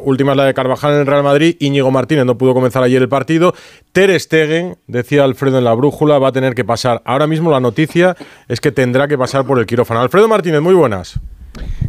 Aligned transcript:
última 0.00 0.32
es 0.32 0.36
la 0.36 0.44
de 0.44 0.54
Carvajal 0.54 0.94
en 0.94 1.00
el 1.00 1.06
Real 1.06 1.22
Madrid. 1.22 1.56
Íñigo 1.58 1.90
Martínez 1.90 2.24
no 2.24 2.38
pudo 2.38 2.54
comenzar 2.54 2.82
ayer 2.82 3.02
el 3.02 3.08
partido. 3.08 3.54
Ter 3.92 4.18
Stegen, 4.18 4.76
decía 4.86 5.24
Alfredo 5.24 5.58
en 5.58 5.64
la 5.64 5.74
brújula, 5.74 6.18
va 6.18 6.28
a 6.28 6.32
tener 6.32 6.54
que 6.54 6.64
pasar. 6.64 7.02
Ahora 7.04 7.26
mismo 7.26 7.50
la 7.50 7.60
noticia 7.60 8.16
es 8.48 8.60
que 8.60 8.72
tendrá 8.72 9.08
que 9.08 9.18
pasar 9.18 9.44
por 9.44 9.58
el 9.58 9.66
quirófano. 9.66 10.00
Alfredo 10.00 10.28
Martínez, 10.28 10.60
muy 10.60 10.74
buenas. 10.74 11.18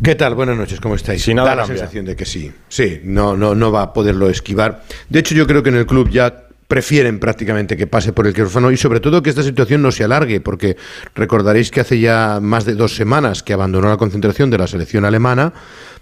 ¿Qué 0.03 0.15
tal? 0.15 0.35
Buenas 0.35 0.57
noches, 0.57 0.81
¿cómo 0.81 0.95
estáis? 0.95 1.23
Sin 1.23 1.37
nada 1.37 1.49
da 1.49 1.55
la 1.55 1.65
sensación 1.65 2.05
de 2.05 2.15
que 2.15 2.25
sí. 2.25 2.51
Sí, 2.67 2.99
no, 3.03 3.37
no, 3.37 3.55
no 3.55 3.71
va 3.71 3.83
a 3.83 3.93
poderlo 3.93 4.29
esquivar. 4.29 4.83
De 5.09 5.19
hecho, 5.19 5.35
yo 5.35 5.47
creo 5.47 5.63
que 5.63 5.69
en 5.69 5.77
el 5.77 5.85
club 5.85 6.09
ya 6.09 6.47
prefieren 6.67 7.19
prácticamente 7.19 7.77
que 7.77 7.87
pase 7.87 8.13
por 8.13 8.25
el 8.25 8.33
quirófano 8.33 8.71
y 8.71 8.77
sobre 8.77 8.99
todo 8.99 9.21
que 9.21 9.29
esta 9.29 9.43
situación 9.43 9.81
no 9.81 9.91
se 9.91 10.03
alargue, 10.03 10.41
porque 10.41 10.75
recordaréis 11.13 11.69
que 11.69 11.81
hace 11.81 11.99
ya 11.99 12.39
más 12.41 12.65
de 12.65 12.73
dos 12.73 12.95
semanas 12.95 13.43
que 13.43 13.53
abandonó 13.53 13.89
la 13.89 13.97
concentración 13.97 14.49
de 14.49 14.57
la 14.57 14.65
selección 14.67 15.05
alemana 15.05 15.53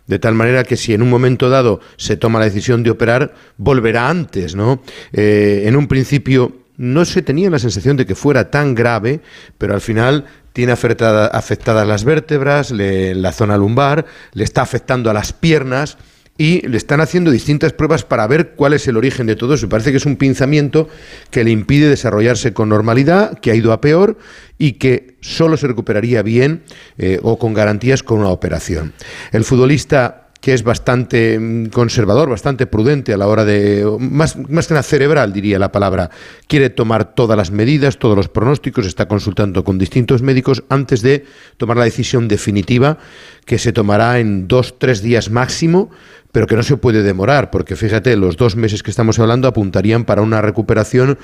de 0.08 0.20
tal 0.20 0.36
manera 0.36 0.64
que 0.64 0.78
si 0.78 0.94
en 0.94 1.02
un 1.02 1.10
momento 1.10 1.50
dado 1.50 1.80
se 1.98 2.18
toma 2.18 2.40
la 2.40 2.46
decisión 2.46 2.84
de 2.84 2.90
operar, 2.92 3.34
volverá 3.58 4.10
antes, 4.10 4.56
¿no? 4.56 4.82
Eh, 5.14 5.64
en 5.66 5.76
un 5.76 5.88
principio 5.88 6.62
no 6.78 7.06
se 7.06 7.22
tenía 7.22 7.50
la 7.50 7.60
sensación 7.60 7.98
de 7.98 8.06
que 8.06 8.16
fuera 8.16 8.50
tan 8.50 8.74
grave, 8.74 9.22
pero 9.58 9.74
al 9.74 9.82
final 9.82 10.26
tiene 10.54 10.72
afectadas 10.74 11.88
las 11.88 12.04
vértebras, 12.04 12.72
la 12.72 13.32
zona 13.32 13.58
lumbar, 13.58 14.06
le 14.34 14.44
está 14.44 14.62
afectando 14.62 15.10
a 15.10 15.14
las 15.14 15.32
piernas 15.32 15.98
y 16.42 16.68
le 16.68 16.78
están 16.78 17.02
haciendo 17.02 17.30
distintas 17.30 17.72
pruebas 17.72 18.04
para 18.04 18.26
ver 18.26 18.54
cuál 18.56 18.74
es 18.74 18.88
el 18.88 18.98
origen 18.98 19.28
de 19.28 19.36
todo 19.36 19.54
eso. 19.54 19.70
Parece 19.70 19.92
que 19.92 19.98
es 19.98 20.08
un 20.08 20.16
pinzamiento 20.16 20.90
que 21.30 21.44
le 21.44 21.52
impide 21.52 21.88
desarrollarse 21.88 22.52
con 22.52 22.68
normalidad, 22.68 23.38
que 23.38 23.52
ha 23.52 23.56
ido 23.56 23.72
a 23.72 23.80
peor 23.80 24.18
y 24.58 24.72
que 24.74 25.18
solo 25.22 25.56
se 25.56 25.68
recuperaría 25.68 26.24
bien 26.24 26.64
eh, 26.98 27.20
o 27.22 27.38
con 27.38 27.54
garantías 27.54 28.02
con 28.02 28.18
una 28.18 28.30
operación. 28.30 28.94
El 29.32 29.44
futbolista 29.44 30.21
que 30.42 30.54
es 30.54 30.64
bastante 30.64 31.40
mm, 31.40 31.68
conservador, 31.68 32.30
bastante 32.30 32.66
prudente 32.66 33.14
a 33.14 33.18
la 33.18 33.28
hora 33.28 33.46
de, 33.46 33.88
más, 34.00 34.36
más 34.50 34.68
que 34.68 34.74
nada 34.74 34.84
cerebral 34.84 35.32
diría 35.32 35.60
la 35.60 35.72
palabra, 35.72 36.10
quiere 36.48 36.70
tomar 36.70 37.14
todas 37.14 37.38
las 37.38 37.52
medidas, 37.52 37.98
todos 37.98 38.18
los 38.18 38.28
pronósticos, 38.28 38.88
está 38.88 39.08
consultando 39.08 39.64
con 39.64 39.78
distintos 39.78 40.22
médicos 40.24 40.64
antes 40.68 41.02
de 41.04 41.26
tomar 41.58 41.78
la 41.78 41.86
decisión 41.86 42.28
definitiva 42.28 42.98
que 43.46 43.60
se 43.60 43.72
tomará 43.72 44.20
en 44.20 44.48
dos, 44.48 44.80
tres 44.80 45.02
días 45.02 45.30
máximo, 45.30 45.92
pero 46.32 46.48
que 46.48 46.56
no 46.56 46.64
se 46.64 46.78
puede 46.78 47.04
demorar, 47.04 47.52
porque 47.52 47.76
fíjate, 47.76 48.16
los 48.16 48.36
dos 48.36 48.56
meses 48.56 48.84
que 48.84 48.92
estamos 48.92 49.20
hablando 49.20 49.48
apuntarían 49.48 50.06
para 50.06 50.22
una 50.22 50.42
recuperación 50.42 51.20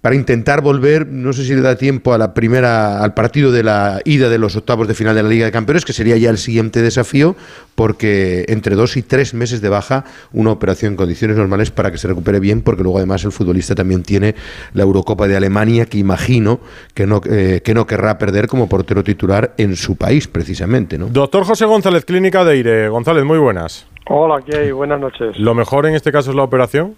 para 0.00 0.14
intentar 0.14 0.62
volver, 0.62 1.06
no 1.06 1.32
sé 1.32 1.44
si 1.44 1.54
le 1.54 1.60
da 1.60 1.76
tiempo 1.76 2.14
a 2.14 2.18
la 2.18 2.32
primera, 2.32 3.02
al 3.02 3.12
partido 3.12 3.52
de 3.52 3.62
la 3.62 4.00
ida 4.04 4.30
de 4.30 4.38
los 4.38 4.56
octavos 4.56 4.88
de 4.88 4.94
final 4.94 5.14
de 5.14 5.22
la 5.22 5.28
Liga 5.28 5.44
de 5.44 5.52
Campeones, 5.52 5.84
que 5.84 5.92
sería 5.92 6.16
ya 6.16 6.30
el 6.30 6.38
siguiente 6.38 6.80
desafío, 6.80 7.36
porque 7.74 8.46
entre 8.48 8.76
dos 8.76 8.96
y 8.96 9.02
tres 9.02 9.34
meses 9.34 9.60
de 9.60 9.68
baja, 9.68 10.04
una 10.32 10.52
operación 10.52 10.92
en 10.92 10.96
condiciones 10.96 11.36
normales 11.36 11.70
para 11.70 11.90
que 11.90 11.98
se 11.98 12.08
recupere 12.08 12.40
bien, 12.40 12.62
porque 12.62 12.82
luego 12.82 12.96
además 12.96 13.24
el 13.24 13.32
futbolista 13.32 13.74
también 13.74 14.02
tiene 14.02 14.34
la 14.72 14.84
Eurocopa 14.84 15.28
de 15.28 15.36
Alemania, 15.36 15.84
que 15.84 15.98
imagino 15.98 16.60
que 16.94 17.06
no, 17.06 17.20
eh, 17.28 17.60
que 17.62 17.74
no 17.74 17.86
querrá 17.86 18.16
perder 18.16 18.46
como 18.46 18.70
portero 18.70 19.04
titular 19.04 19.52
en 19.58 19.76
su 19.76 19.96
país, 19.96 20.28
precisamente. 20.28 20.96
¿no? 20.96 21.08
Doctor 21.08 21.44
José 21.44 21.66
González, 21.66 22.06
Clínica 22.06 22.42
de 22.44 22.52
Aire. 22.52 22.88
González, 22.88 23.24
muy 23.24 23.38
buenas. 23.38 23.86
Hola, 24.08 24.42
¿qué 24.44 24.56
hay? 24.56 24.70
Buenas 24.72 24.98
noches. 24.98 25.38
¿Lo 25.38 25.54
mejor 25.54 25.84
en 25.84 25.94
este 25.94 26.10
caso 26.10 26.30
es 26.30 26.36
la 26.36 26.42
operación? 26.42 26.96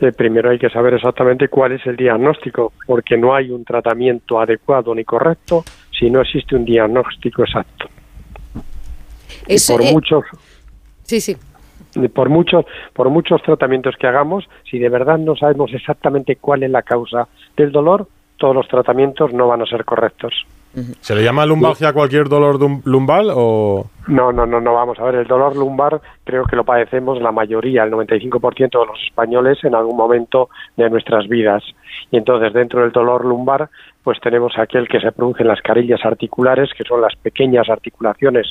Eh, 0.00 0.12
primero 0.12 0.50
hay 0.50 0.58
que 0.58 0.70
saber 0.70 0.94
exactamente 0.94 1.48
cuál 1.48 1.72
es 1.72 1.86
el 1.86 1.96
diagnóstico, 1.96 2.72
porque 2.86 3.18
no 3.18 3.34
hay 3.34 3.50
un 3.50 3.64
tratamiento 3.64 4.40
adecuado 4.40 4.94
ni 4.94 5.04
correcto 5.04 5.62
si 5.90 6.10
no 6.10 6.22
existe 6.22 6.56
un 6.56 6.64
diagnóstico 6.64 7.42
exacto. 7.42 7.88
por 9.68 9.82
eh, 9.82 9.92
muchos 9.92 10.24
sí, 11.02 11.20
sí. 11.20 11.36
Por 12.14 12.28
muchos, 12.28 12.64
por 12.94 13.10
muchos 13.10 13.42
tratamientos 13.42 13.96
que 13.96 14.06
hagamos, 14.06 14.48
si 14.70 14.78
de 14.78 14.88
verdad 14.88 15.18
no 15.18 15.34
sabemos 15.34 15.72
exactamente 15.74 16.36
cuál 16.36 16.62
es 16.62 16.70
la 16.70 16.82
causa 16.82 17.26
del 17.56 17.72
dolor, 17.72 18.06
todos 18.38 18.54
los 18.54 18.68
tratamientos 18.68 19.32
no 19.34 19.48
van 19.48 19.62
a 19.62 19.66
ser 19.66 19.84
correctos. 19.84 20.46
¿Se 21.00 21.14
le 21.14 21.24
llama 21.24 21.46
lumbalgia 21.46 21.88
a 21.88 21.92
cualquier 21.92 22.28
dolor 22.28 22.58
lumbal 22.84 23.30
o...? 23.34 23.86
No, 24.06 24.32
no, 24.32 24.46
no, 24.46 24.60
no, 24.60 24.74
vamos 24.74 24.98
a 24.98 25.04
ver, 25.04 25.16
el 25.16 25.26
dolor 25.26 25.56
lumbar 25.56 26.00
creo 26.24 26.44
que 26.44 26.56
lo 26.56 26.64
padecemos 26.64 27.20
la 27.20 27.32
mayoría, 27.32 27.84
el 27.84 27.92
95% 27.92 28.58
de 28.58 28.86
los 28.86 29.00
españoles 29.04 29.58
en 29.64 29.74
algún 29.74 29.96
momento 29.96 30.48
de 30.76 30.88
nuestras 30.88 31.28
vidas. 31.28 31.62
Y 32.10 32.16
entonces 32.16 32.52
dentro 32.52 32.82
del 32.82 32.92
dolor 32.92 33.24
lumbar 33.24 33.68
pues 34.02 34.18
tenemos 34.20 34.56
aquel 34.58 34.88
que 34.88 35.00
se 35.00 35.12
produce 35.12 35.42
en 35.42 35.48
las 35.48 35.60
carillas 35.60 36.04
articulares, 36.04 36.70
que 36.76 36.84
son 36.84 37.00
las 37.00 37.14
pequeñas 37.16 37.68
articulaciones 37.68 38.46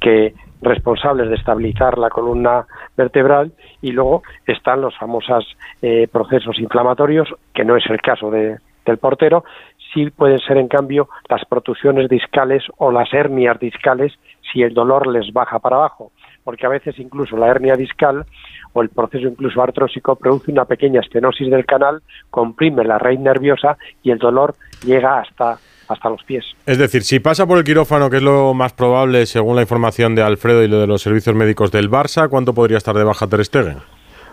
que 0.00 0.34
responsables 0.60 1.28
de 1.28 1.36
estabilizar 1.36 1.98
la 1.98 2.10
columna 2.10 2.66
vertebral 2.96 3.52
y 3.80 3.92
luego 3.92 4.22
están 4.46 4.80
los 4.80 4.96
famosos 4.96 5.56
eh, 5.82 6.08
procesos 6.10 6.58
inflamatorios, 6.58 7.28
que 7.54 7.64
no 7.64 7.76
es 7.76 7.84
el 7.88 8.00
caso 8.00 8.30
de, 8.30 8.58
del 8.84 8.98
portero, 8.98 9.44
sí 9.92 10.10
pueden 10.10 10.38
ser 10.40 10.58
en 10.58 10.68
cambio 10.68 11.08
las 11.28 11.44
protusiones 11.44 12.08
discales 12.08 12.62
o 12.76 12.90
las 12.90 13.12
hernias 13.12 13.58
discales 13.58 14.12
si 14.52 14.62
el 14.62 14.74
dolor 14.74 15.06
les 15.06 15.32
baja 15.32 15.58
para 15.58 15.76
abajo, 15.76 16.12
porque 16.44 16.66
a 16.66 16.70
veces 16.70 16.98
incluso 16.98 17.36
la 17.36 17.48
hernia 17.48 17.74
discal 17.74 18.24
o 18.72 18.82
el 18.82 18.88
proceso 18.88 19.26
incluso 19.28 19.62
artrósico 19.62 20.16
produce 20.16 20.50
una 20.50 20.64
pequeña 20.64 21.00
estenosis 21.00 21.50
del 21.50 21.66
canal, 21.66 22.02
comprime 22.30 22.84
la 22.84 22.98
raíz 22.98 23.20
nerviosa 23.20 23.76
y 24.02 24.10
el 24.10 24.18
dolor 24.18 24.54
llega 24.84 25.20
hasta 25.20 25.58
hasta 25.88 26.10
los 26.10 26.22
pies. 26.22 26.44
Es 26.66 26.76
decir, 26.76 27.02
si 27.02 27.18
pasa 27.18 27.46
por 27.46 27.56
el 27.56 27.64
quirófano, 27.64 28.10
que 28.10 28.18
es 28.18 28.22
lo 28.22 28.52
más 28.52 28.74
probable 28.74 29.24
según 29.24 29.56
la 29.56 29.62
información 29.62 30.14
de 30.14 30.22
Alfredo 30.22 30.62
y 30.62 30.68
lo 30.68 30.80
de 30.80 30.86
los 30.86 31.00
servicios 31.00 31.34
médicos 31.34 31.72
del 31.72 31.90
Barça, 31.90 32.28
¿cuánto 32.28 32.52
podría 32.52 32.76
estar 32.76 32.94
de 32.94 33.04
baja 33.04 33.26
Ter 33.26 33.42
Stegen? 33.42 33.78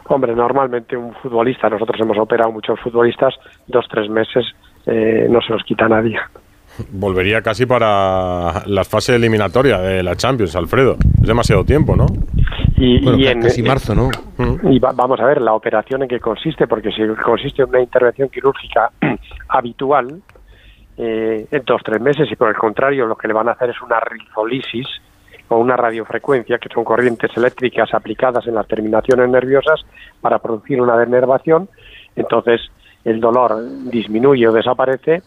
Hombre, 0.07 0.35
normalmente 0.35 0.95
un 0.95 1.13
futbolista, 1.15 1.69
nosotros 1.69 1.99
hemos 2.01 2.17
operado 2.17 2.51
muchos 2.51 2.79
futbolistas, 2.81 3.33
dos, 3.67 3.87
tres 3.89 4.09
meses 4.09 4.45
eh, 4.85 5.27
no 5.29 5.41
se 5.41 5.53
los 5.53 5.63
quita 5.63 5.87
nadie. 5.87 6.17
Volvería 6.91 7.41
casi 7.41 7.65
para 7.65 8.63
la 8.65 8.83
fase 8.83 9.15
eliminatoria 9.15 9.79
de 9.79 10.03
la 10.03 10.15
Champions, 10.15 10.55
Alfredo. 10.55 10.97
Es 11.21 11.27
demasiado 11.27 11.63
tiempo, 11.63 11.95
¿no? 11.95 12.05
Y, 12.77 13.25
en, 13.27 13.41
casi 13.41 13.63
marzo, 13.63 13.95
¿no? 13.95 14.09
Y 14.69 14.79
vamos 14.79 15.19
a 15.19 15.25
ver 15.25 15.41
la 15.41 15.53
operación 15.53 16.03
en 16.03 16.09
qué 16.09 16.19
consiste, 16.19 16.67
porque 16.67 16.91
si 16.91 17.01
consiste 17.23 17.61
en 17.61 17.69
una 17.69 17.79
intervención 17.79 18.27
quirúrgica 18.27 18.91
habitual, 19.47 20.21
eh, 20.97 21.47
en 21.49 21.63
dos 21.65 21.81
tres 21.83 22.01
meses, 22.01 22.29
y 22.29 22.35
por 22.35 22.49
el 22.49 22.55
contrario 22.55 23.05
lo 23.05 23.15
que 23.15 23.29
le 23.29 23.33
van 23.33 23.47
a 23.47 23.51
hacer 23.51 23.69
es 23.69 23.81
una 23.81 23.99
rizolisis 24.01 24.87
o 25.47 25.57
una 25.57 25.77
radiofrecuencia, 25.77 26.57
que 26.57 26.69
son 26.73 26.83
corrientes 26.83 27.31
eléctricas 27.37 27.93
aplicadas 27.93 28.45
en 28.47 28.55
las 28.55 28.67
terminaciones 28.67 29.29
nerviosas 29.29 29.85
para 30.19 30.39
producir 30.39 30.81
una 30.81 30.97
denervación, 30.97 31.69
entonces 32.15 32.61
el 33.05 33.21
dolor 33.21 33.63
disminuye 33.83 34.47
o 34.47 34.51
desaparece 34.51 35.21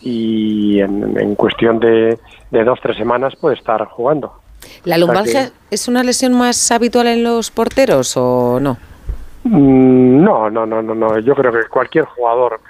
y 0.00 0.80
en, 0.80 1.34
cuestión 1.36 1.78
de, 1.78 2.18
de 2.50 2.64
dos 2.64 2.80
tres 2.82 2.96
semanas 2.96 3.34
puede 3.40 3.56
estar 3.56 3.84
jugando. 3.86 4.32
¿La 4.84 4.98
lumbalgia 4.98 5.50
es 5.70 5.88
una 5.88 6.02
lesión 6.02 6.32
más 6.32 6.70
habitual 6.72 7.06
en 7.06 7.22
los 7.22 7.50
porteros 7.50 8.16
o 8.16 8.58
no? 8.60 8.78
No, 9.44 10.50
no, 10.50 10.66
no, 10.66 10.82
no, 10.82 10.94
no. 10.94 11.18
Yo 11.18 11.34
creo 11.34 11.52
que 11.52 11.68
cualquier 11.68 12.04
jugador 12.04 12.60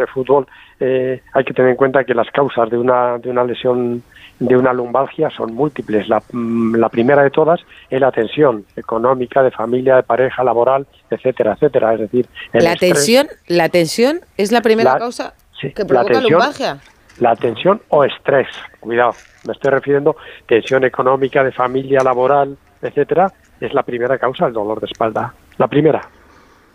de 0.00 0.06
fútbol 0.06 0.46
eh, 0.80 1.22
hay 1.32 1.44
que 1.44 1.52
tener 1.52 1.70
en 1.70 1.76
cuenta 1.76 2.04
que 2.04 2.14
las 2.14 2.30
causas 2.30 2.70
de 2.70 2.78
una, 2.78 3.18
de 3.18 3.30
una 3.30 3.44
lesión 3.44 4.02
de 4.40 4.56
una 4.56 4.72
lumbalgia 4.72 5.28
son 5.30 5.54
múltiples. 5.54 6.08
La, 6.08 6.22
mm, 6.32 6.76
la, 6.76 6.88
primera 6.88 7.22
de 7.22 7.30
todas 7.30 7.60
es 7.90 8.00
la 8.00 8.10
tensión 8.10 8.64
económica, 8.74 9.42
de 9.42 9.50
familia, 9.50 9.96
de 9.96 10.02
pareja, 10.02 10.42
laboral, 10.42 10.86
etcétera, 11.10 11.52
etcétera. 11.52 11.94
Es 11.94 12.00
decir, 12.00 12.26
la 12.52 12.74
tensión, 12.76 13.28
la 13.46 13.68
tensión 13.68 14.20
es 14.36 14.50
la 14.50 14.62
primera 14.62 14.98
causa 14.98 15.34
que 15.60 15.84
provoca 15.84 16.14
la 16.14 16.20
lumbalgia. 16.22 16.80
La 17.18 17.36
tensión 17.36 17.82
o 17.90 18.02
estrés, 18.02 18.48
cuidado, 18.80 19.12
me 19.46 19.52
estoy 19.52 19.70
refiriendo 19.70 20.16
tensión 20.46 20.84
económica, 20.84 21.44
de 21.44 21.52
familia, 21.52 22.00
laboral, 22.02 22.56
etcétera, 22.80 23.30
es 23.60 23.74
la 23.74 23.82
primera 23.82 24.16
causa 24.16 24.46
del 24.46 24.54
dolor 24.54 24.80
de 24.80 24.86
espalda, 24.86 25.34
la 25.58 25.68
primera. 25.68 26.00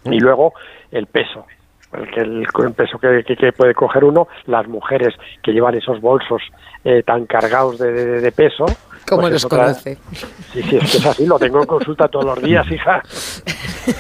Y 0.04 0.20
luego 0.20 0.54
el 0.92 1.08
peso, 1.08 1.48
el, 1.96 2.46
el 2.46 2.74
peso 2.74 3.00
que, 3.00 3.24
que, 3.24 3.52
puede 3.52 3.74
coger 3.74 4.04
uno, 4.04 4.28
las 4.46 4.68
mujeres 4.68 5.14
que 5.44 5.52
llevan 5.52 5.76
esos 5.76 6.02
bolsos 6.02 6.42
eh, 6.84 7.04
tan 7.04 7.26
cargados 7.26 7.78
de, 7.80 8.22
de, 8.22 8.32
peso. 8.32 8.66
¿Cómo 9.08 9.22
pues 9.22 9.34
los 9.34 9.46
conoce? 9.46 9.98
Sí, 10.54 10.64
sí, 10.64 10.78
es 10.78 10.92
que 10.92 10.98
es 10.98 11.06
así, 11.06 11.26
lo 11.26 11.38
tengo 11.38 11.60
en 11.62 11.68
consulta 11.68 12.08
todos 12.08 12.26
los 12.26 12.42
días, 12.42 12.70
hija. 12.72 13.02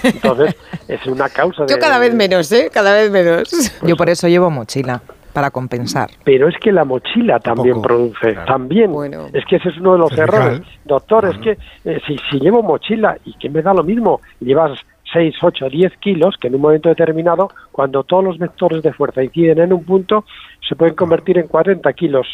Entonces, 0.03 0.56
es 0.88 1.06
una 1.06 1.30
causa 1.30 1.63
de... 1.63 1.74
Yo 1.74 1.80
cada 1.80 2.00
vez 2.00 2.13
menos, 2.13 2.51
¿eh? 2.51 2.69
Cada 2.74 2.94
vez 2.94 3.12
menos. 3.12 3.81
Yo 3.83 3.95
por 3.95 4.09
eso 4.09 4.27
llevo 4.27 4.50
mochila 4.50 5.01
para 5.36 5.51
compensar. 5.51 6.09
Pero 6.24 6.48
es 6.48 6.56
que 6.59 6.71
la 6.71 6.86
mochila 6.86 7.39
también 7.39 7.81
produce, 7.81 8.36
también. 8.48 8.91
Bueno. 8.91 9.27
Es 9.33 9.44
que 9.45 9.57
ese 9.57 9.68
es 9.68 9.77
uno 9.77 9.91
de 9.91 10.00
los 10.00 10.18
errores. 10.18 10.62
Doctor, 10.86 11.25
es 11.25 11.38
que 11.39 11.57
eh, 11.83 12.00
si, 12.07 12.18
si 12.31 12.39
llevo 12.39 12.63
mochila 12.63 13.18
y 13.25 13.33
que 13.33 13.50
me 13.50 13.62
da 13.62 13.74
lo 13.74 13.83
mismo, 13.83 14.21
llevas 14.39 14.80
6, 15.15 15.35
8, 15.41 15.69
10 15.69 15.97
kilos, 16.00 16.35
que 16.39 16.50
en 16.50 16.56
un 16.56 16.62
momento 16.62 16.89
determinado, 16.89 17.50
cuando 17.71 18.03
todos 18.03 18.23
los 18.23 18.38
vectores 18.38 18.83
de 18.83 18.91
fuerza 18.91 19.23
inciden 19.23 19.59
en 19.59 19.71
un 19.71 19.85
punto, 19.85 20.25
se 20.67 20.75
pueden 20.75 20.94
convertir 20.94 21.38
en 21.38 21.47
40 21.47 21.91
kilos 21.94 22.27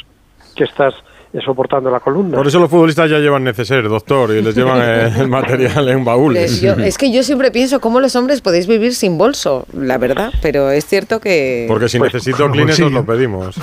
que 0.55 0.63
estás 0.63 0.95
soportando 1.39 1.89
la 1.89 2.01
columna. 2.01 2.37
Por 2.37 2.47
eso 2.47 2.59
los 2.59 2.69
futbolistas 2.69 3.09
ya 3.09 3.19
llevan 3.19 3.43
neceser, 3.43 3.87
doctor, 3.87 4.31
y 4.31 4.41
les 4.41 4.53
llevan 4.53 4.81
el 4.81 5.27
material 5.29 5.87
en 5.87 6.03
baúles. 6.03 6.61
es 6.61 6.97
que 6.97 7.11
yo 7.11 7.23
siempre 7.23 7.51
pienso 7.51 7.79
cómo 7.79 7.99
los 8.01 8.15
hombres 8.15 8.41
podéis 8.41 8.67
vivir 8.67 8.93
sin 8.93 9.17
bolso, 9.17 9.65
la 9.73 9.97
verdad, 9.97 10.31
pero 10.41 10.69
es 10.71 10.85
cierto 10.85 11.21
que... 11.21 11.65
Porque 11.67 11.87
si 11.87 11.99
pues, 11.99 12.13
necesito 12.13 12.49
clines 12.51 12.79
os 12.79 12.91
lo 12.91 13.05
pedimos. 13.05 13.55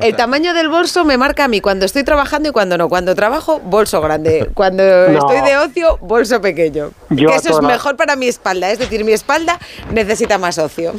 El 0.00 0.16
tamaño 0.16 0.54
del 0.54 0.68
bolso 0.68 1.04
me 1.04 1.16
marca 1.16 1.44
a 1.44 1.48
mí 1.48 1.60
cuando 1.60 1.86
estoy 1.86 2.02
trabajando 2.02 2.48
y 2.48 2.52
cuando 2.52 2.76
no. 2.76 2.88
Cuando 2.88 3.14
trabajo, 3.14 3.60
bolso 3.60 4.00
grande. 4.00 4.50
Cuando 4.54 4.82
estoy 5.06 5.40
de 5.42 5.56
ocio, 5.56 5.98
bolso 6.00 6.40
pequeño. 6.40 6.90
que 7.16 7.24
eso 7.24 7.50
es 7.50 7.62
mejor 7.62 7.96
para 7.96 8.16
mi 8.16 8.26
espalda, 8.26 8.70
es 8.70 8.78
decir, 8.78 9.04
mi 9.04 9.12
espalda 9.12 9.58
necesita 9.92 10.38
más 10.38 10.58
ocio. 10.58 10.92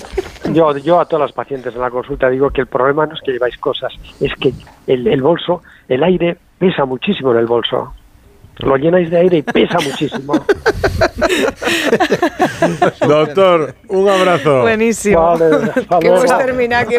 Yo, 0.53 0.77
yo 0.77 0.99
a 0.99 1.05
todas 1.05 1.29
las 1.29 1.31
pacientes 1.33 1.73
en 1.75 1.81
la 1.81 1.89
consulta 1.89 2.29
digo 2.29 2.49
que 2.49 2.61
el 2.61 2.67
problema 2.67 3.05
no 3.05 3.13
es 3.13 3.21
que 3.21 3.31
lleváis 3.31 3.57
cosas, 3.57 3.93
es 4.19 4.33
que 4.35 4.53
el, 4.87 5.07
el 5.07 5.21
bolso, 5.21 5.61
el 5.87 6.03
aire 6.03 6.37
pesa 6.57 6.85
muchísimo 6.85 7.31
en 7.31 7.39
el 7.39 7.45
bolso. 7.45 7.93
Lo 8.59 8.75
llenáis 8.75 9.11
de 9.11 9.17
aire 9.17 9.37
y 9.37 9.41
pesa 9.43 9.77
muchísimo. 9.79 10.33
Doctor, 13.07 13.75
un 13.87 14.09
abrazo. 14.09 14.61
Buenísimo. 14.61 15.37
Vale, 15.37 15.71
que 16.01 16.07
hemos 16.07 16.37
terminado. 16.37 16.89
Que 16.89 16.97